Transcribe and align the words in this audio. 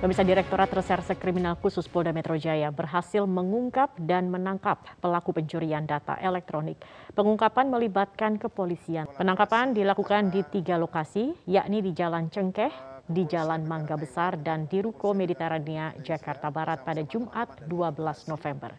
Pemirsa 0.00 0.24
Direktorat 0.24 0.72
Reserse 0.72 1.12
Kriminal 1.12 1.60
Khusus 1.60 1.84
Polda 1.84 2.08
Metro 2.08 2.32
Jaya 2.32 2.72
berhasil 2.72 3.20
mengungkap 3.28 4.00
dan 4.00 4.32
menangkap 4.32 4.80
pelaku 4.96 5.36
pencurian 5.36 5.84
data 5.84 6.16
elektronik. 6.24 6.80
Pengungkapan 7.12 7.68
melibatkan 7.68 8.40
kepolisian. 8.40 9.12
Penangkapan 9.12 9.76
dilakukan 9.76 10.32
di 10.32 10.40
tiga 10.48 10.80
lokasi, 10.80 11.36
yakni 11.44 11.84
di 11.84 11.92
Jalan 11.92 12.32
Cengkeh, 12.32 12.72
di 13.04 13.28
Jalan 13.28 13.68
Mangga 13.68 14.00
Besar, 14.00 14.40
dan 14.40 14.64
di 14.72 14.80
Ruko 14.80 15.12
Mediterania, 15.12 15.92
Jakarta 16.00 16.48
Barat 16.48 16.80
pada 16.80 17.04
Jumat 17.04 17.60
12 17.68 18.32
November. 18.32 18.72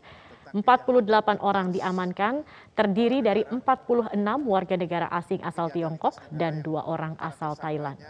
48 0.58 1.38
orang 1.38 1.70
diamankan, 1.70 2.42
terdiri 2.74 3.22
dari 3.22 3.46
46 3.46 4.18
warga 4.50 4.74
negara 4.74 5.06
asing 5.14 5.46
asal 5.46 5.70
Tiongkok 5.70 6.18
dan 6.34 6.66
dua 6.66 6.90
orang 6.90 7.14
asal 7.22 7.54
Thailand. 7.54 8.02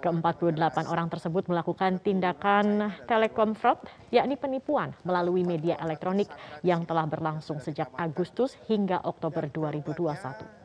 Ke-48 0.00 0.88
orang 0.88 1.12
tersebut 1.12 1.44
melakukan 1.52 2.00
tindakan 2.00 2.88
telekom 3.04 3.52
fraud, 3.52 3.84
yakni 4.08 4.40
penipuan 4.40 4.96
melalui 5.04 5.44
media 5.44 5.76
elektronik 5.76 6.32
yang 6.64 6.88
telah 6.88 7.04
berlangsung 7.04 7.60
sejak 7.60 7.92
Agustus 8.00 8.56
hingga 8.64 9.04
Oktober 9.04 9.44
2021. 9.52 10.60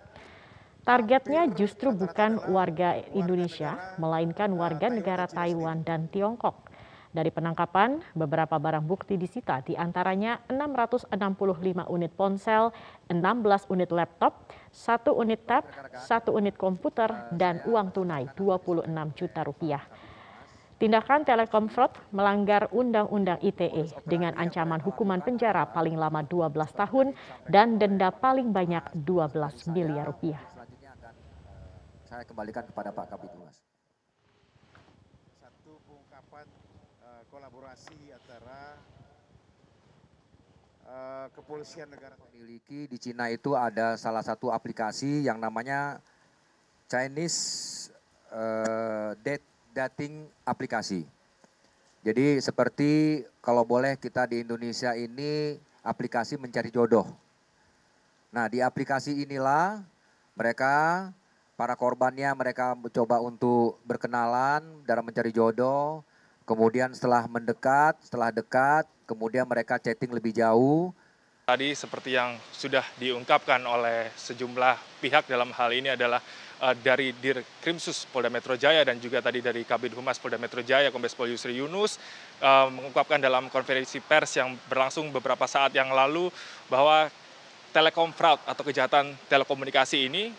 Targetnya 0.87 1.49
justru 1.51 1.91
bukan 1.91 2.39
warga 2.47 2.95
Indonesia, 3.11 3.75
melainkan 3.99 4.53
warga 4.55 4.87
negara 4.87 5.25
Taiwan 5.27 5.83
dan 5.83 6.07
Tiongkok. 6.07 6.71
Dari 7.15 7.31
penangkapan, 7.31 8.03
beberapa 8.11 8.59
barang 8.59 8.83
bukti 8.83 9.15
disita, 9.15 9.63
di 9.63 9.71
antaranya 9.79 10.43
665 10.51 11.87
unit 11.87 12.11
ponsel, 12.11 12.75
16 13.07 13.71
unit 13.71 13.87
laptop, 13.95 14.51
satu 14.67 15.15
unit 15.15 15.47
tab, 15.47 15.63
satu 15.95 16.35
unit 16.35 16.59
komputer, 16.59 17.07
dan 17.31 17.63
uang 17.71 17.95
tunai 17.95 18.27
26 18.35 18.91
juta 19.15 19.47
rupiah. 19.47 19.79
Tindakan 20.75 21.23
Telekom 21.23 21.71
Fraud 21.71 21.95
melanggar 22.11 22.67
Undang-Undang 22.75 23.39
ITE 23.39 23.95
dengan 24.03 24.35
ancaman 24.35 24.83
hukuman 24.83 25.23
penjara 25.23 25.63
paling 25.71 25.95
lama 25.95 26.19
12 26.19 26.51
tahun 26.51 27.15
dan 27.47 27.79
denda 27.79 28.11
paling 28.11 28.51
banyak 28.51 28.83
12 28.91 29.71
miliar 29.71 30.11
rupiah. 30.11 30.43
Saya 32.03 32.27
kembalikan 32.27 32.67
kepada 32.67 32.91
Pak 32.91 33.07
Kabit 33.07 33.31
Humas. 33.33 33.55
Satu 35.39 35.79
pengungkapan 35.89 36.45
uh, 37.01 37.23
kolaborasi 37.35 38.15
antara 38.15 38.79
uh, 40.87 41.27
kepolisian 41.35 41.91
negara 41.91 42.15
memiliki 42.15 42.87
di 42.87 42.95
Cina 42.95 43.27
itu 43.27 43.51
ada 43.59 43.99
salah 43.99 44.23
satu 44.23 44.55
aplikasi 44.55 45.27
yang 45.27 45.35
namanya 45.35 45.99
Chinese 46.87 47.91
uh, 48.31 49.11
date 49.19 49.43
dating 49.75 50.31
aplikasi. 50.47 51.03
Jadi 52.07 52.39
seperti 52.39 53.27
kalau 53.43 53.67
boleh 53.67 53.99
kita 53.99 54.31
di 54.31 54.39
Indonesia 54.39 54.95
ini 54.95 55.59
aplikasi 55.83 56.39
mencari 56.39 56.71
jodoh. 56.71 57.03
Nah 58.31 58.47
di 58.47 58.63
aplikasi 58.63 59.27
inilah 59.27 59.83
mereka 60.39 61.11
para 61.59 61.75
korbannya 61.75 62.31
mereka 62.31 62.79
mencoba 62.79 63.19
untuk 63.19 63.75
berkenalan 63.83 64.87
dalam 64.87 65.03
mencari 65.03 65.35
jodoh. 65.35 65.99
Kemudian 66.45 66.93
setelah 66.93 67.25
mendekat, 67.25 67.97
setelah 68.05 68.29
dekat, 68.29 68.85
kemudian 69.09 69.49
mereka 69.49 69.81
chatting 69.81 70.13
lebih 70.13 70.29
jauh. 70.29 70.93
Tadi 71.49 71.73
seperti 71.73 72.13
yang 72.13 72.37
sudah 72.53 72.85
diungkapkan 73.01 73.61
oleh 73.65 74.13
sejumlah 74.13 75.01
pihak 75.01 75.25
dalam 75.25 75.49
hal 75.53 75.69
ini 75.73 75.93
adalah 75.93 76.21
uh, 76.61 76.73
dari 76.77 77.17
Dir 77.17 77.41
Krimsus 77.61 78.05
Polda 78.09 78.29
Metro 78.29 78.53
Jaya 78.57 78.85
dan 78.85 79.01
juga 79.01 79.25
tadi 79.25 79.41
dari 79.41 79.65
Kabid 79.65 79.97
Humas 79.97 80.21
Polda 80.21 80.37
Metro 80.37 80.61
Jaya 80.61 80.93
Kombes 80.93 81.17
Pol 81.17 81.33
Yusri 81.33 81.57
Yunus 81.57 81.97
uh, 82.41 82.69
mengungkapkan 82.69 83.21
dalam 83.21 83.49
konferensi 83.49 84.01
pers 84.01 84.37
yang 84.37 84.57
berlangsung 84.69 85.09
beberapa 85.13 85.45
saat 85.45 85.73
yang 85.73 85.93
lalu 85.93 86.33
bahwa 86.69 87.09
telekom 87.73 88.09
fraud 88.13 88.41
atau 88.45 88.65
kejahatan 88.65 89.13
telekomunikasi 89.29 90.09
ini 90.09 90.33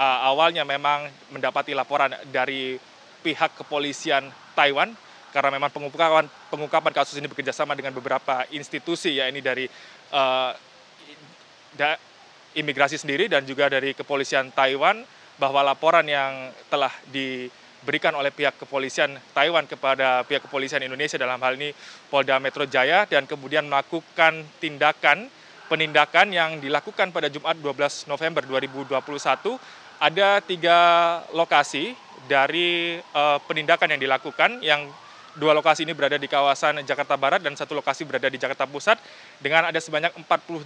uh, 0.00 0.18
awalnya 0.28 0.64
memang 0.64 1.08
mendapati 1.32 1.76
laporan 1.76 2.12
dari 2.32 2.80
pihak 3.20 3.60
kepolisian 3.60 4.28
Taiwan 4.56 4.96
karena 5.36 5.52
memang 5.52 5.68
pengungkapan 5.68 6.24
pengungkapan 6.48 6.92
kasus 6.96 7.20
ini 7.20 7.28
bekerjasama 7.28 7.76
dengan 7.76 7.92
beberapa 7.92 8.48
institusi 8.48 9.20
ya 9.20 9.28
ini 9.28 9.44
dari 9.44 9.68
uh, 10.16 10.56
imigrasi 12.56 12.96
sendiri 12.96 13.28
dan 13.28 13.44
juga 13.44 13.68
dari 13.68 13.92
kepolisian 13.92 14.48
Taiwan 14.56 15.04
bahwa 15.36 15.60
laporan 15.60 16.08
yang 16.08 16.48
telah 16.72 16.88
diberikan 17.12 18.16
oleh 18.16 18.32
pihak 18.32 18.56
kepolisian 18.56 19.12
Taiwan 19.36 19.68
kepada 19.68 20.24
pihak 20.24 20.48
kepolisian 20.48 20.80
Indonesia 20.80 21.20
dalam 21.20 21.36
hal 21.36 21.60
ini 21.60 21.76
Polda 22.08 22.40
Metro 22.40 22.64
Jaya 22.64 23.04
dan 23.04 23.28
kemudian 23.28 23.68
melakukan 23.68 24.40
tindakan 24.56 25.28
penindakan 25.68 26.32
yang 26.32 26.56
dilakukan 26.64 27.12
pada 27.12 27.28
Jumat 27.28 27.60
12 27.60 28.08
November 28.08 28.40
2021 28.48 28.96
ada 30.00 30.40
tiga 30.40 30.78
lokasi 31.36 31.92
dari 32.24 32.96
uh, 33.12 33.38
penindakan 33.44 33.92
yang 33.96 34.00
dilakukan 34.00 34.50
yang 34.64 34.88
Dua 35.36 35.52
lokasi 35.52 35.84
ini 35.84 35.92
berada 35.92 36.16
di 36.16 36.24
kawasan 36.24 36.80
Jakarta 36.80 37.12
Barat 37.12 37.44
dan 37.44 37.52
satu 37.52 37.76
lokasi 37.76 38.08
berada 38.08 38.24
di 38.24 38.40
Jakarta 38.40 38.64
Pusat 38.64 38.96
dengan 39.36 39.68
ada 39.68 39.76
sebanyak 39.76 40.16
48 40.16 40.64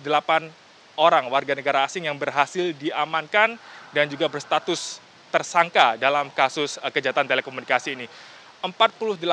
orang 0.95 1.27
warga 1.27 1.59
negara 1.59 1.83
asing 1.83 2.07
yang 2.07 2.15
berhasil 2.15 2.71
diamankan 2.79 3.59
dan 3.91 4.07
juga 4.07 4.31
berstatus 4.31 5.03
tersangka 5.35 5.99
dalam 5.99 6.31
kasus 6.31 6.79
eh, 6.79 6.87
kejahatan 6.87 7.27
telekomunikasi 7.27 7.99
ini. 7.99 8.07
48 8.63 9.27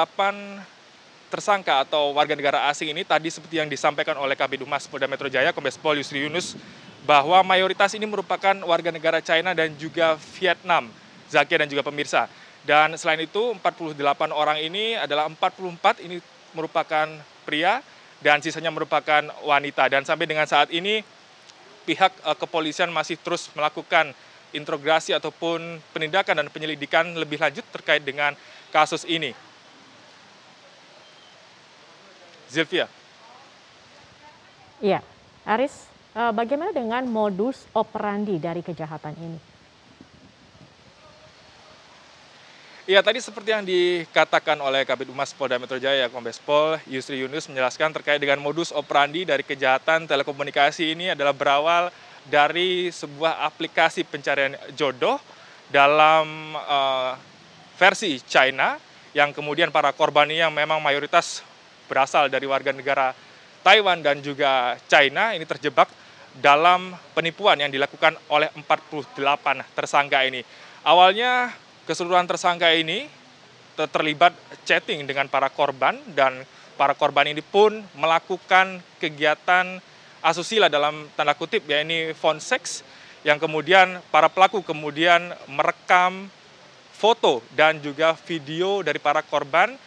tersangka 1.30 1.86
atau 1.86 2.18
warga 2.18 2.34
negara 2.34 2.66
asing 2.74 2.90
ini 2.90 3.06
tadi 3.06 3.30
seperti 3.30 3.62
yang 3.62 3.70
disampaikan 3.70 4.18
oleh 4.18 4.34
Kabid 4.34 4.66
Humas 4.66 4.90
Polda 4.90 5.06
Metro 5.06 5.30
Jaya 5.30 5.54
Kombes 5.54 5.78
Pol 5.78 6.02
Yusri 6.02 6.26
Yunus 6.26 6.58
bahwa 7.06 7.46
mayoritas 7.46 7.94
ini 7.94 8.10
merupakan 8.10 8.58
warga 8.66 8.90
negara 8.90 9.22
China 9.22 9.54
dan 9.54 9.76
juga 9.78 10.18
Vietnam. 10.40 10.90
Zakia 11.28 11.64
dan 11.64 11.70
juga 11.70 11.84
pemirsa. 11.84 12.28
Dan 12.68 13.00
selain 13.00 13.24
itu 13.24 13.56
48 13.56 13.96
orang 14.32 14.60
ini 14.60 15.00
adalah 15.00 15.28
44 15.32 16.04
ini 16.04 16.20
merupakan 16.52 17.08
pria 17.48 17.80
dan 18.20 18.44
sisanya 18.44 18.74
merupakan 18.74 19.24
wanita. 19.46 19.88
Dan 19.88 20.04
sampai 20.04 20.28
dengan 20.28 20.44
saat 20.50 20.68
ini 20.74 21.00
pihak 21.88 22.12
uh, 22.28 22.36
kepolisian 22.36 22.92
masih 22.92 23.16
terus 23.20 23.48
melakukan 23.56 24.12
integrasi 24.52 25.16
ataupun 25.16 25.80
penindakan 25.96 26.44
dan 26.44 26.48
penyelidikan 26.52 27.08
lebih 27.16 27.40
lanjut 27.40 27.64
terkait 27.72 28.04
dengan 28.04 28.36
kasus 28.72 29.08
ini. 29.08 29.32
Zilvia. 32.48 32.88
Iya, 34.80 35.04
Aris, 35.44 35.88
uh, 36.16 36.32
bagaimana 36.32 36.72
dengan 36.72 37.04
modus 37.08 37.68
operandi 37.76 38.40
dari 38.40 38.64
kejahatan 38.64 39.16
ini? 39.20 39.40
Iya, 42.88 43.04
tadi 43.04 43.20
seperti 43.20 43.52
yang 43.52 43.68
dikatakan 43.68 44.56
oleh 44.64 44.88
Kabit 44.88 45.12
Humas 45.12 45.36
Polda 45.36 45.60
Metro 45.60 45.76
Jaya, 45.76 46.08
Kombes 46.08 46.40
Pol 46.40 46.80
Yusri 46.88 47.20
Yunus 47.20 47.52
menjelaskan 47.52 47.92
terkait 47.92 48.16
dengan 48.16 48.40
modus 48.40 48.72
operandi 48.72 49.28
dari 49.28 49.44
kejahatan 49.44 50.08
telekomunikasi 50.08 50.96
ini 50.96 51.12
adalah 51.12 51.36
berawal 51.36 51.92
dari 52.32 52.88
sebuah 52.88 53.44
aplikasi 53.44 54.08
pencarian 54.08 54.56
jodoh 54.72 55.20
dalam 55.68 56.56
uh, 56.56 57.20
versi 57.76 58.24
China 58.24 58.80
yang 59.12 59.36
kemudian 59.36 59.68
para 59.68 59.92
korbannya 59.92 60.48
yang 60.48 60.56
memang 60.56 60.80
mayoritas 60.80 61.44
berasal 61.92 62.32
dari 62.32 62.48
warga 62.48 62.72
negara 62.72 63.12
Taiwan 63.68 64.00
dan 64.00 64.24
juga 64.24 64.80
China 64.88 65.36
ini 65.36 65.44
terjebak 65.44 65.92
dalam 66.40 66.96
penipuan 67.12 67.60
yang 67.60 67.68
dilakukan 67.68 68.16
oleh 68.32 68.48
48 68.56 69.12
tersangka 69.76 70.24
ini. 70.24 70.40
Awalnya 70.88 71.52
keseluruhan 71.88 72.28
tersangka 72.28 72.70
ini 72.76 73.08
terlibat 73.78 74.36
chatting 74.68 75.08
dengan 75.08 75.32
para 75.32 75.48
korban 75.48 75.96
dan 76.12 76.44
para 76.76 76.94
korban 76.94 77.32
ini 77.32 77.42
pun 77.42 77.80
melakukan 77.96 78.84
kegiatan 79.00 79.80
asusila 80.22 80.68
dalam 80.68 81.08
tanda 81.16 81.34
kutip 81.34 81.64
ya 81.66 81.82
ini 81.82 82.12
phone 82.12 82.44
sex 82.44 82.84
yang 83.26 83.40
kemudian 83.42 84.04
para 84.14 84.28
pelaku 84.28 84.62
kemudian 84.62 85.34
merekam 85.48 86.30
foto 86.98 87.46
dan 87.54 87.78
juga 87.78 88.18
video 88.26 88.82
dari 88.82 88.98
para 88.98 89.22
korban. 89.22 89.78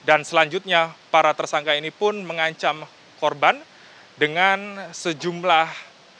Dan 0.00 0.24
selanjutnya 0.24 0.96
para 1.12 1.36
tersangka 1.36 1.76
ini 1.76 1.92
pun 1.92 2.24
mengancam 2.24 2.88
korban 3.20 3.60
dengan 4.16 4.88
sejumlah 4.96 5.68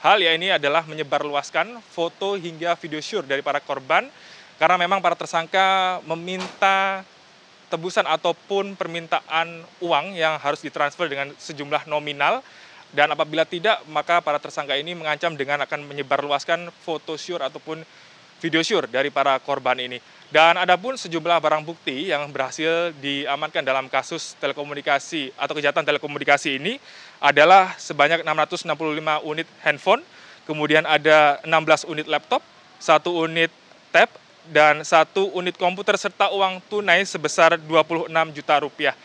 hal 0.05 0.21
ya 0.21 0.37
ini 0.37 0.53
adalah 0.53 0.85
menyebarluaskan 0.85 1.81
foto 1.81 2.37
hingga 2.37 2.77
video 2.77 3.01
syur 3.01 3.25
dari 3.25 3.41
para 3.41 3.57
korban 3.57 4.05
karena 4.61 4.77
memang 4.77 5.01
para 5.01 5.17
tersangka 5.17 5.97
meminta 6.05 7.01
tebusan 7.73 8.05
ataupun 8.05 8.77
permintaan 8.77 9.65
uang 9.81 10.13
yang 10.13 10.37
harus 10.37 10.61
ditransfer 10.61 11.09
dengan 11.09 11.33
sejumlah 11.33 11.89
nominal 11.89 12.45
dan 12.93 13.09
apabila 13.09 13.41
tidak 13.41 13.81
maka 13.89 14.21
para 14.21 14.37
tersangka 14.37 14.77
ini 14.77 14.93
mengancam 14.93 15.33
dengan 15.33 15.65
akan 15.65 15.81
menyebarluaskan 15.89 16.69
foto 16.85 17.17
syur 17.17 17.41
ataupun 17.41 17.81
video 18.37 18.61
syur 18.61 18.85
dari 18.85 19.09
para 19.09 19.41
korban 19.41 19.81
ini. 19.81 19.97
Dan 20.29 20.61
ada 20.61 20.77
pun 20.77 20.93
sejumlah 20.93 21.41
barang 21.41 21.63
bukti 21.65 22.13
yang 22.13 22.29
berhasil 22.29 22.93
diamankan 23.01 23.65
dalam 23.65 23.89
kasus 23.89 24.37
telekomunikasi 24.39 25.35
atau 25.35 25.53
kejahatan 25.57 25.83
telekomunikasi 25.83 26.61
ini 26.61 26.77
adalah 27.19 27.75
sebanyak 27.81 28.23
665 28.23 28.69
unit 29.27 29.47
handphone, 29.61 30.01
kemudian 30.47 30.87
ada 30.87 31.37
16 31.43 31.91
unit 31.91 32.07
laptop, 32.07 32.39
satu 32.79 33.27
unit 33.27 33.51
tab, 33.91 34.07
dan 34.49 34.81
satu 34.81 35.29
unit 35.37 35.53
komputer 35.59 35.93
serta 35.99 36.33
uang 36.33 36.63
tunai 36.65 37.05
sebesar 37.05 37.59
26 37.61 38.09
juta 38.33 38.55
rupiah. 38.63 38.95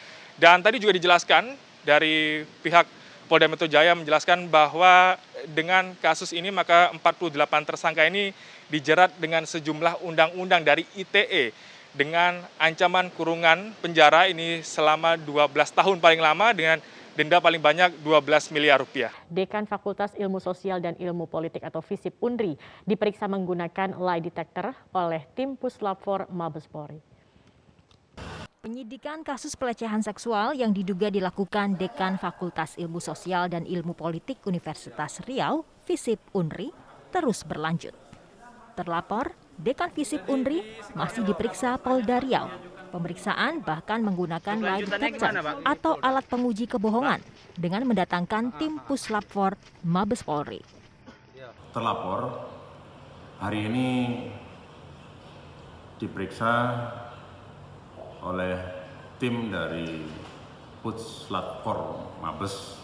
Dan 0.40 0.64
tadi 0.64 0.80
juga 0.80 0.96
dijelaskan 0.96 1.52
dari 1.84 2.44
pihak 2.64 2.88
Polda 3.26 3.50
Metro 3.50 3.66
Jaya 3.66 3.92
menjelaskan 3.92 4.46
bahwa 4.46 5.18
dengan 5.50 5.92
kasus 5.98 6.30
ini 6.30 6.54
maka 6.54 6.94
48 6.94 7.34
tersangka 7.66 8.06
ini 8.06 8.30
dijerat 8.70 9.14
dengan 9.18 9.42
sejumlah 9.42 10.02
undang-undang 10.06 10.62
dari 10.62 10.86
ITE 10.94 11.50
dengan 11.96 12.44
ancaman 12.60 13.08
kurungan 13.14 13.72
penjara 13.80 14.28
ini 14.28 14.60
selama 14.62 15.16
12 15.18 15.52
tahun 15.72 15.96
paling 15.98 16.20
lama 16.20 16.52
dengan 16.52 16.78
denda 17.16 17.40
paling 17.40 17.58
banyak 17.64 17.96
12 18.04 18.52
miliar 18.52 18.84
rupiah. 18.84 19.10
Dekan 19.32 19.64
Fakultas 19.64 20.12
Ilmu 20.14 20.36
Sosial 20.36 20.84
dan 20.84 20.92
Ilmu 21.00 21.24
Politik 21.24 21.64
atau 21.64 21.80
FISIP 21.80 22.20
UNRI 22.20 22.60
diperiksa 22.84 23.24
menggunakan 23.24 23.96
lie 23.96 24.20
detector 24.20 24.76
oleh 24.92 25.24
tim 25.32 25.56
Puslap 25.56 26.04
4 26.04 26.28
Mabes 26.28 26.68
Polri. 26.68 27.00
Penyidikan 28.60 29.22
kasus 29.22 29.54
pelecehan 29.54 30.02
seksual 30.02 30.52
yang 30.52 30.74
diduga 30.74 31.06
dilakukan 31.06 31.78
Dekan 31.78 32.18
Fakultas 32.18 32.74
Ilmu 32.76 32.98
Sosial 32.98 33.46
dan 33.46 33.62
Ilmu 33.62 33.94
Politik 33.94 34.42
Universitas 34.44 35.22
Riau, 35.22 35.62
FISIP 35.86 36.18
UNRI, 36.34 36.74
terus 37.14 37.46
berlanjut. 37.46 37.94
Terlapor, 38.74 39.32
Dekan 39.56 39.88
FISIP 39.94 40.26
UNRI 40.28 40.60
masih 40.98 41.22
diperiksa 41.24 41.78
Polda 41.78 42.18
Riau. 42.18 42.75
Pemeriksaan 42.96 43.60
bahkan 43.60 44.00
menggunakan 44.00 44.56
lie 44.56 44.88
detector 44.88 45.36
atau 45.68 46.00
alat 46.00 46.24
penguji 46.24 46.64
kebohongan 46.64 47.20
dengan 47.52 47.84
mendatangkan 47.84 48.56
tim 48.56 48.80
Puslap 48.88 49.28
4 49.28 49.84
Mabes 49.84 50.24
Polri. 50.24 50.64
Terlapor. 51.76 52.48
Hari 53.36 53.68
ini 53.68 53.88
diperiksa 56.00 56.52
oleh 58.24 58.56
tim 59.20 59.52
dari 59.52 60.00
Puslapor 60.80 62.00
Mabes 62.24 62.80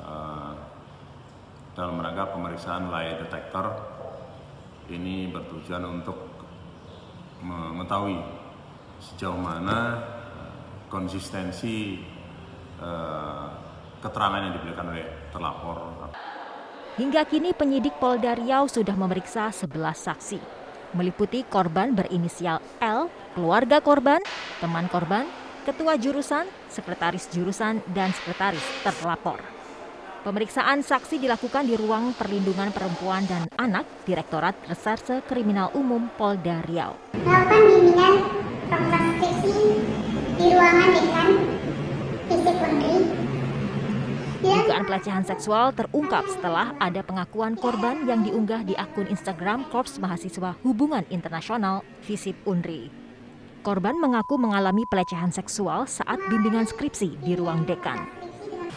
uh, 0.00 0.56
dalam 1.76 2.00
rangka 2.00 2.32
pemeriksaan 2.32 2.88
lie 2.88 3.20
detector. 3.20 3.68
Ini 4.88 5.28
bertujuan 5.28 5.84
untuk 5.84 6.16
mengetahui 7.44 8.37
sejauh 8.98 9.38
mana 9.38 10.02
konsistensi 10.90 12.02
uh, 12.82 13.46
keterangan 14.02 14.40
yang 14.42 14.54
diberikan 14.58 14.86
oleh 14.90 15.06
terlapor. 15.30 15.76
Hingga 16.98 17.22
kini 17.30 17.54
penyidik 17.54 17.94
Polda 18.02 18.34
Riau 18.34 18.66
sudah 18.66 18.94
memeriksa 18.98 19.54
11 19.54 19.70
saksi, 19.94 20.38
meliputi 20.98 21.46
korban 21.46 21.94
berinisial 21.94 22.58
L, 22.82 23.06
keluarga 23.38 23.78
korban, 23.78 24.18
teman 24.58 24.90
korban, 24.90 25.22
ketua 25.62 25.94
jurusan, 25.94 26.50
sekretaris 26.66 27.30
jurusan, 27.30 27.78
dan 27.94 28.10
sekretaris 28.10 28.64
terlapor. 28.82 29.38
Pemeriksaan 30.26 30.82
saksi 30.82 31.22
dilakukan 31.22 31.70
di 31.70 31.78
ruang 31.78 32.10
perlindungan 32.18 32.74
perempuan 32.74 33.22
dan 33.30 33.46
anak 33.54 33.86
Direktorat 34.02 34.58
Reserse 34.66 35.22
Kriminal 35.22 35.70
Umum 35.78 36.10
Polda 36.18 36.58
Riau. 36.66 36.98
Melakukan 37.14 37.62
bimbingan 37.62 38.37
fakultas 38.68 39.40
di 40.36 40.46
ruangan 40.52 40.90
dekan 40.92 41.28
fisik 42.28 42.56
Unri 42.60 42.96
Dugaan 44.38 44.84
pelecehan 44.86 45.24
seksual 45.26 45.74
terungkap 45.74 46.22
setelah 46.30 46.76
ada 46.78 47.02
pengakuan 47.02 47.58
korban 47.58 48.06
yang 48.06 48.22
diunggah 48.22 48.62
di 48.62 48.78
akun 48.78 49.10
Instagram 49.10 49.66
Korps 49.72 49.98
Mahasiswa 49.98 50.54
Hubungan 50.62 51.02
Internasional 51.10 51.82
Visip 52.06 52.38
Unri. 52.46 52.86
Korban 53.66 53.98
mengaku 53.98 54.38
mengalami 54.38 54.86
pelecehan 54.86 55.34
seksual 55.34 55.90
saat 55.90 56.22
bimbingan 56.30 56.70
skripsi 56.70 57.18
di 57.18 57.34
ruang 57.34 57.66
dekan. 57.66 58.06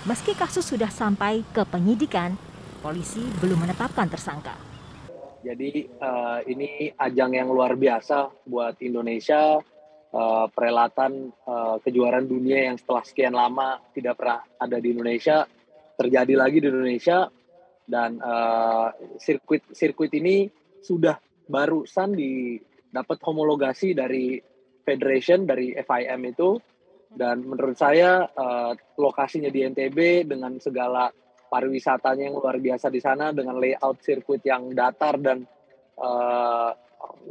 Meski 0.09 0.33
kasus 0.33 0.65
sudah 0.65 0.89
sampai 0.89 1.45
ke 1.53 1.61
penyidikan, 1.69 2.33
polisi 2.81 3.21
belum 3.37 3.69
menetapkan 3.69 4.09
tersangka. 4.09 4.57
Jadi 5.45 5.89
uh, 6.01 6.41
ini 6.45 6.93
ajang 6.97 7.37
yang 7.37 7.49
luar 7.49 7.77
biasa 7.77 8.29
buat 8.45 8.77
Indonesia, 8.81 9.61
uh, 10.11 10.47
perhelatan 10.51 11.31
uh, 11.47 11.79
kejuaraan 11.83 12.27
dunia 12.27 12.71
yang 12.71 12.77
setelah 12.77 13.03
sekian 13.03 13.35
lama 13.35 13.79
tidak 13.95 14.19
pernah 14.19 14.43
ada 14.59 14.77
di 14.77 14.91
Indonesia 14.93 15.47
terjadi 15.95 16.33
lagi 16.35 16.57
di 16.59 16.67
Indonesia. 16.67 17.27
Dan 17.91 18.23
uh, 18.23 18.93
sirkuit 19.19 19.67
sirkuit 19.75 20.13
ini 20.15 20.47
sudah 20.79 21.19
barusan 21.49 22.15
didapat 22.15 23.19
homologasi 23.19 23.91
dari 23.91 24.39
federation 24.87 25.43
dari 25.43 25.75
FIM 25.75 26.21
itu. 26.31 26.55
Dan 27.11 27.43
menurut 27.43 27.75
saya 27.75 28.23
uh, 28.23 28.71
lokasinya 28.95 29.51
di 29.51 29.67
NTB 29.67 30.23
dengan 30.31 30.55
segala 30.63 31.11
pariwisatanya 31.51 32.31
yang 32.31 32.39
luar 32.39 32.55
biasa 32.63 32.87
di 32.87 33.03
sana 33.03 33.35
dengan 33.35 33.59
layout 33.59 33.99
sirkuit 33.99 34.39
yang 34.47 34.71
datar 34.71 35.19
dan 35.19 35.43
uh, 35.99 36.71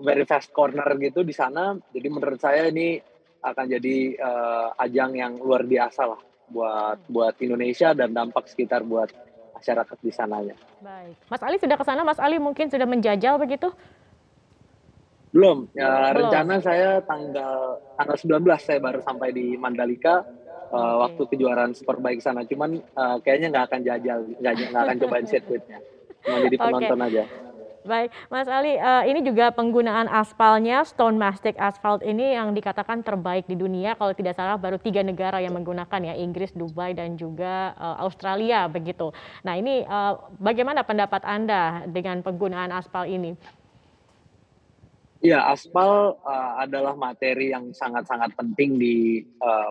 very 0.00 0.24
fast 0.24 0.50
corner 0.54 0.86
gitu 0.98 1.22
di 1.22 1.34
sana 1.34 1.76
jadi 1.92 2.08
menurut 2.08 2.40
saya 2.40 2.68
ini 2.68 3.00
akan 3.40 3.66
jadi 3.72 3.96
uh, 4.20 4.68
ajang 4.76 5.16
yang 5.16 5.32
luar 5.40 5.64
biasa 5.64 6.04
lah 6.04 6.20
buat 6.50 6.98
buat 7.08 7.34
Indonesia 7.40 7.94
dan 7.96 8.12
dampak 8.12 8.50
sekitar 8.50 8.84
buat 8.84 9.08
masyarakat 9.60 9.96
di 10.00 10.12
sananya. 10.12 10.56
Baik, 10.80 11.16
Mas 11.28 11.42
Ali 11.44 11.56
sudah 11.60 11.76
ke 11.76 11.84
sana, 11.84 12.00
Mas 12.02 12.20
Ali 12.20 12.40
mungkin 12.40 12.72
sudah 12.72 12.88
menjajal 12.88 13.36
begitu? 13.36 13.68
Belum, 15.30 15.70
ya, 15.78 16.10
Belum. 16.10 16.26
rencana 16.26 16.58
saya 16.58 16.98
tanggal 17.06 17.78
tanggal 17.94 18.16
19 18.18 18.66
saya 18.66 18.78
baru 18.82 18.98
sampai 18.98 19.30
di 19.30 19.54
Mandalika 19.54 20.26
uh, 20.74 20.74
okay. 20.74 20.96
waktu 21.06 21.22
kejuaraan 21.36 21.70
Superbike 21.70 22.18
sana. 22.18 22.42
Cuman 22.42 22.82
uh, 22.98 23.22
kayaknya 23.22 23.54
nggak 23.54 23.64
akan 23.70 23.80
jajal, 23.86 24.18
nggak 24.42 24.74
akan 24.74 24.96
cobain 25.06 25.26
sirkuitnya, 25.30 25.78
cuma 26.26 26.36
jadi 26.50 26.56
penonton 26.58 26.98
okay. 26.98 27.08
aja. 27.14 27.24
Baik, 27.80 28.12
Mas 28.28 28.44
Ali, 28.44 28.76
uh, 28.76 29.08
ini 29.08 29.24
juga 29.24 29.48
penggunaan 29.56 30.04
aspalnya, 30.04 30.84
Stone 30.84 31.16
Mastic 31.16 31.56
Asphalt 31.56 32.04
ini 32.04 32.36
yang 32.36 32.52
dikatakan 32.52 33.00
terbaik 33.00 33.48
di 33.48 33.56
dunia. 33.56 33.96
Kalau 33.96 34.12
tidak 34.12 34.36
salah, 34.36 34.60
baru 34.60 34.76
tiga 34.76 35.00
negara 35.00 35.40
yang 35.40 35.56
menggunakan 35.56 36.12
ya, 36.12 36.12
Inggris, 36.12 36.52
Dubai, 36.52 36.92
dan 36.92 37.16
juga 37.16 37.72
uh, 37.80 38.04
Australia 38.04 38.68
begitu. 38.68 39.16
Nah, 39.40 39.56
ini 39.56 39.80
uh, 39.88 40.20
bagaimana 40.36 40.84
pendapat 40.84 41.24
Anda 41.24 41.88
dengan 41.88 42.20
penggunaan 42.20 42.68
aspal 42.68 43.08
ini? 43.08 43.32
Ya, 45.24 45.44
aspal 45.52 46.16
adalah 46.56 46.96
materi 46.96 47.52
yang 47.52 47.76
sangat-sangat 47.76 48.32
penting 48.40 48.80
di 48.80 49.20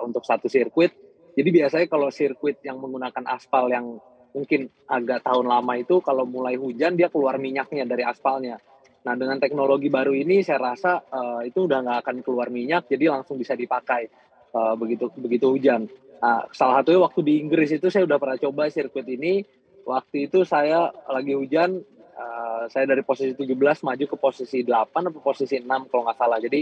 untuk 0.05 0.21
satu 0.21 0.45
sirkuit. 0.45 0.93
Jadi 1.33 1.49
biasanya 1.49 1.89
kalau 1.89 2.13
sirkuit 2.13 2.61
yang 2.61 2.77
menggunakan 2.77 3.25
aspal 3.25 3.65
yang 3.65 3.97
mungkin 4.33 4.69
agak 4.85 5.25
tahun 5.25 5.45
lama 5.49 5.73
itu 5.79 5.99
kalau 6.05 6.23
mulai 6.25 6.55
hujan 6.55 6.93
dia 6.93 7.09
keluar 7.09 7.41
minyaknya 7.41 7.85
dari 7.85 8.05
aspalnya. 8.05 8.61
Nah 9.05 9.13
dengan 9.15 9.39
teknologi 9.41 9.87
baru 9.87 10.11
ini 10.13 10.43
saya 10.45 10.59
rasa 10.59 11.01
uh, 11.01 11.41
itu 11.41 11.65
udah 11.65 11.79
nggak 11.81 11.97
akan 12.05 12.15
keluar 12.21 12.51
minyak 12.53 12.85
jadi 12.91 13.09
langsung 13.09 13.39
bisa 13.39 13.57
dipakai 13.57 14.09
uh, 14.53 14.75
begitu 14.77 15.09
begitu 15.17 15.49
hujan. 15.49 15.89
Nah, 16.19 16.51
salah 16.51 16.83
satunya 16.83 16.99
waktu 16.99 17.19
di 17.23 17.33
Inggris 17.39 17.71
itu 17.71 17.87
saya 17.87 18.03
udah 18.03 18.19
pernah 18.19 18.37
coba 18.37 18.67
sirkuit 18.67 19.07
ini. 19.07 19.43
Waktu 19.87 20.29
itu 20.29 20.43
saya 20.43 20.91
lagi 21.07 21.33
hujan, 21.33 21.79
uh, 22.19 22.63
saya 22.67 22.85
dari 22.85 23.01
posisi 23.01 23.33
17 23.33 23.55
maju 23.87 24.05
ke 24.05 24.17
posisi 24.19 24.61
8 24.61 24.91
atau 24.91 25.21
posisi 25.23 25.57
6 25.57 25.89
kalau 25.89 26.03
nggak 26.05 26.19
salah. 26.19 26.37
Jadi 26.43 26.61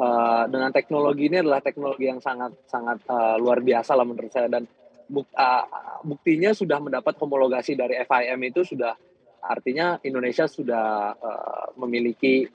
uh, 0.00 0.48
dengan 0.48 0.72
teknologi 0.72 1.28
ini 1.28 1.44
adalah 1.44 1.60
teknologi 1.60 2.08
yang 2.08 2.18
sangat 2.24 2.56
sangat 2.66 3.04
uh, 3.06 3.36
luar 3.36 3.60
biasa 3.60 3.92
lah 3.92 4.08
menurut 4.08 4.32
saya 4.32 4.48
dan 4.48 4.64
buktinya 6.04 6.56
sudah 6.56 6.80
mendapat 6.80 7.14
homologasi 7.20 7.76
dari 7.76 8.00
FIM 8.00 8.40
itu 8.48 8.64
sudah 8.64 8.96
artinya 9.44 10.00
Indonesia 10.00 10.48
sudah 10.48 11.12
uh, 11.12 11.66
memiliki 11.76 12.48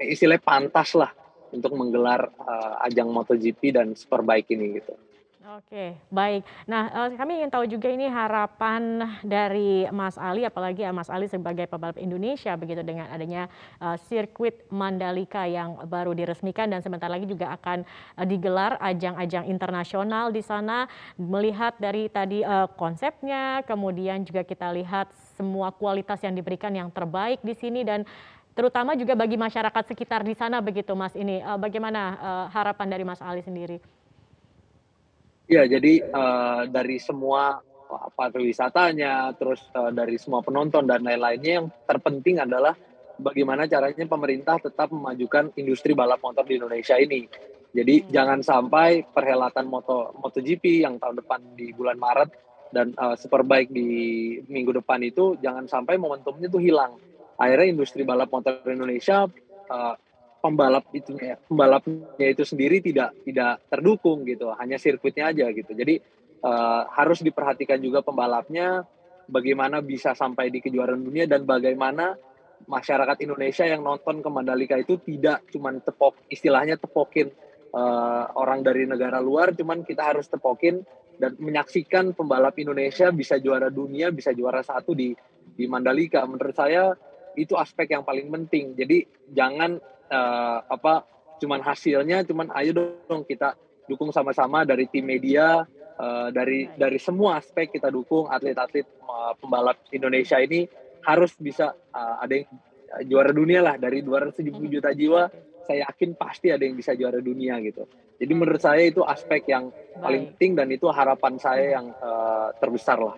istilahnya 0.00 0.40
pantas 0.40 0.96
lah 0.96 1.12
untuk 1.52 1.76
menggelar 1.76 2.30
uh, 2.40 2.84
ajang 2.88 3.12
MotoGP 3.12 3.76
dan 3.76 3.92
Superbike 3.92 4.48
ini 4.54 4.80
gitu. 4.80 4.94
Oke, 5.40 5.96
baik. 6.12 6.44
Nah, 6.68 7.08
kami 7.16 7.40
ingin 7.40 7.48
tahu 7.48 7.64
juga 7.64 7.88
ini 7.88 8.04
harapan 8.12 9.08
dari 9.24 9.88
Mas 9.88 10.20
Ali, 10.20 10.44
apalagi 10.44 10.84
ya 10.84 10.92
Mas 10.92 11.08
Ali 11.08 11.32
sebagai 11.32 11.64
pebalap 11.64 11.96
Indonesia 11.96 12.52
begitu 12.60 12.84
dengan 12.84 13.08
adanya 13.08 13.48
uh, 13.80 13.96
sirkuit 14.04 14.68
Mandalika 14.68 15.48
yang 15.48 15.80
baru 15.88 16.12
diresmikan 16.12 16.68
dan 16.68 16.84
sebentar 16.84 17.08
lagi 17.08 17.24
juga 17.24 17.56
akan 17.56 17.88
uh, 18.20 18.26
digelar 18.28 18.76
ajang-ajang 18.84 19.48
internasional 19.48 20.28
di 20.28 20.44
sana. 20.44 20.84
Melihat 21.16 21.72
dari 21.80 22.12
tadi 22.12 22.44
konsepnya, 22.76 23.64
kemudian 23.64 24.20
juga 24.28 24.44
kita 24.44 24.68
lihat 24.76 25.08
semua 25.40 25.72
kualitas 25.72 26.20
yang 26.20 26.36
diberikan 26.36 26.76
yang 26.76 26.92
terbaik 26.92 27.40
di 27.40 27.56
sini 27.56 27.80
dan 27.80 28.04
terutama 28.52 28.92
juga 28.92 29.16
bagi 29.16 29.40
masyarakat 29.40 29.88
sekitar 29.88 30.20
di 30.20 30.36
sana 30.36 30.60
begitu 30.60 30.92
Mas 30.92 31.16
ini. 31.16 31.40
Bagaimana 31.56 32.20
harapan 32.52 32.92
dari 32.92 33.08
Mas 33.08 33.24
Ali 33.24 33.40
sendiri? 33.40 33.99
Ya, 35.50 35.66
jadi 35.66 35.98
uh, 36.14 36.70
dari 36.70 37.02
semua 37.02 37.58
pariwisatanya, 38.14 39.34
terus 39.34 39.58
uh, 39.74 39.90
dari 39.90 40.14
semua 40.14 40.46
penonton 40.46 40.86
dan 40.86 41.02
lain-lainnya 41.02 41.58
yang 41.58 41.66
terpenting 41.90 42.38
adalah 42.38 42.78
bagaimana 43.18 43.66
caranya 43.66 44.06
pemerintah 44.06 44.62
tetap 44.62 44.94
memajukan 44.94 45.50
industri 45.58 45.90
balap 45.90 46.22
motor 46.22 46.46
di 46.46 46.54
Indonesia 46.54 46.94
ini. 46.94 47.26
Jadi 47.74 48.02
hmm. 48.02 48.06
jangan 48.14 48.40
sampai 48.46 49.02
perhelatan 49.10 49.66
Moto 49.66 50.14
MotoGP 50.22 50.86
yang 50.86 51.02
tahun 51.02 51.18
depan 51.18 51.40
di 51.58 51.74
bulan 51.74 51.98
Maret 51.98 52.30
dan 52.70 52.94
uh, 52.94 53.18
Superbike 53.18 53.74
di 53.74 53.90
minggu 54.46 54.70
depan 54.70 55.02
itu 55.02 55.34
jangan 55.42 55.66
sampai 55.66 55.98
momentumnya 55.98 56.46
itu 56.46 56.62
hilang. 56.62 56.94
Akhirnya 57.42 57.74
industri 57.74 58.06
balap 58.06 58.30
motor 58.30 58.62
Indonesia 58.70 59.26
uh, 59.66 59.94
pembalap 60.40 60.88
itu 60.96 61.14
pembalapnya 61.46 62.26
itu 62.26 62.42
sendiri 62.42 62.80
tidak 62.80 63.12
tidak 63.22 63.60
terdukung 63.68 64.24
gitu 64.24 64.50
hanya 64.56 64.80
sirkuitnya 64.80 65.30
aja 65.30 65.46
gitu. 65.52 65.72
Jadi 65.76 66.00
uh, 66.42 66.88
harus 66.90 67.20
diperhatikan 67.20 67.78
juga 67.78 68.00
pembalapnya 68.00 68.84
bagaimana 69.28 69.84
bisa 69.84 70.16
sampai 70.16 70.48
di 70.48 70.58
kejuaraan 70.64 71.00
dunia 71.00 71.28
dan 71.28 71.44
bagaimana 71.44 72.16
masyarakat 72.66 73.16
Indonesia 73.24 73.64
yang 73.64 73.80
nonton 73.84 74.20
ke 74.20 74.28
Mandalika 74.28 74.76
itu 74.76 75.00
tidak 75.00 75.48
cuman 75.48 75.80
tepok 75.80 76.28
istilahnya 76.28 76.76
tepokin 76.76 77.32
uh, 77.72 78.24
orang 78.36 78.60
dari 78.60 78.84
negara 78.84 79.22
luar 79.22 79.56
cuman 79.56 79.84
kita 79.84 80.12
harus 80.12 80.28
tepokin 80.28 80.84
dan 81.20 81.36
menyaksikan 81.36 82.16
pembalap 82.16 82.56
Indonesia 82.56 83.12
bisa 83.12 83.36
juara 83.36 83.68
dunia 83.68 84.08
bisa 84.08 84.32
juara 84.32 84.64
satu 84.64 84.96
di 84.96 85.12
di 85.54 85.68
Mandalika. 85.68 86.24
Menurut 86.24 86.56
saya 86.56 86.96
itu 87.36 87.54
aspek 87.54 87.92
yang 87.92 88.02
paling 88.02 88.32
penting. 88.32 88.74
Jadi 88.74 89.04
jangan 89.30 89.78
uh, 90.10 90.58
apa 90.66 91.06
cuman 91.40 91.64
hasilnya 91.64 92.26
cuman 92.28 92.52
ayo 92.60 92.76
dong 93.08 93.24
kita 93.24 93.56
dukung 93.88 94.12
sama-sama 94.12 94.62
dari 94.68 94.86
tim 94.86 95.06
media 95.06 95.64
uh, 95.96 96.28
dari 96.28 96.68
dari 96.76 96.98
semua 97.00 97.40
aspek 97.40 97.72
kita 97.72 97.88
dukung 97.88 98.28
atlet-atlet 98.28 98.86
uh, 99.06 99.32
pembalap 99.40 99.80
Indonesia 99.90 100.36
ini 100.36 100.68
harus 101.00 101.32
bisa 101.40 101.72
uh, 101.72 102.16
ada 102.20 102.34
yang 102.36 102.50
juara 103.06 103.30
dunia 103.32 103.62
lah 103.62 103.74
dari 103.78 104.02
270 104.02 104.50
hmm. 104.50 104.66
juta 104.68 104.90
jiwa 104.92 105.30
saya 105.64 105.86
yakin 105.86 106.18
pasti 106.18 106.50
ada 106.50 106.66
yang 106.66 106.74
bisa 106.74 106.98
juara 106.98 107.22
dunia 107.22 107.62
gitu. 107.62 107.86
Jadi 108.18 108.32
menurut 108.34 108.58
saya 108.58 108.82
itu 108.82 109.06
aspek 109.06 109.46
yang 109.48 109.70
paling 110.02 110.34
penting 110.34 110.58
dan 110.58 110.66
itu 110.68 110.90
harapan 110.90 111.38
saya 111.38 111.78
yang 111.78 111.94
uh, 112.02 112.50
terbesar 112.58 112.98
lah 112.98 113.14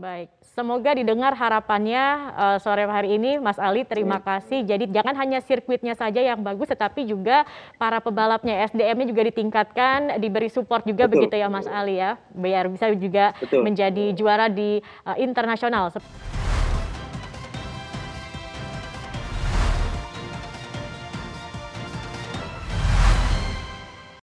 Baik, 0.00 0.32
semoga 0.56 0.96
didengar 0.96 1.36
harapannya 1.36 2.32
uh, 2.32 2.56
sore 2.56 2.88
hari 2.88 3.20
ini, 3.20 3.36
Mas 3.36 3.60
Ali. 3.60 3.84
Terima 3.84 4.16
ya. 4.16 4.24
kasih. 4.24 4.64
Jadi 4.64 4.88
jangan 4.88 5.12
hanya 5.12 5.44
sirkuitnya 5.44 5.92
saja 5.92 6.24
yang 6.24 6.40
bagus, 6.40 6.72
tetapi 6.72 7.04
juga 7.04 7.44
para 7.76 8.00
pebalapnya, 8.00 8.64
SDM-nya 8.72 9.12
juga 9.12 9.28
ditingkatkan, 9.28 10.16
diberi 10.16 10.48
support 10.48 10.88
juga 10.88 11.04
Betul. 11.04 11.28
begitu 11.28 11.36
ya, 11.36 11.52
Mas 11.52 11.68
Ali 11.68 12.00
ya, 12.00 12.16
biar 12.32 12.72
bisa 12.72 12.88
juga 12.96 13.36
Betul. 13.44 13.60
menjadi 13.60 14.16
juara 14.16 14.48
di 14.48 14.80
uh, 15.04 15.20
internasional. 15.20 15.92